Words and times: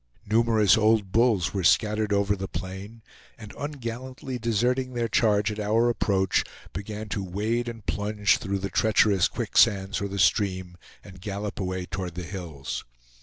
Numerous 0.25 0.79
old 0.79 1.11
bulls 1.11 1.53
were 1.53 1.63
scattered 1.63 2.11
over 2.11 2.35
the 2.35 2.47
plain, 2.47 3.03
and 3.37 3.53
ungallantly 3.55 4.39
deserting 4.39 4.93
their 4.95 5.07
charge 5.07 5.51
at 5.51 5.59
our 5.59 5.89
approach, 5.89 6.43
began 6.73 7.07
to 7.09 7.23
wade 7.23 7.69
and 7.69 7.85
plunge 7.85 8.39
through 8.39 8.57
the 8.57 8.71
treacherous 8.71 9.27
quick 9.27 9.55
sands 9.55 10.01
or 10.01 10.07
the 10.07 10.17
stream, 10.17 10.75
and 11.03 11.21
gallop 11.21 11.59
away 11.59 11.85
toward 11.85 12.15
the 12.15 12.23
hills. 12.23 12.83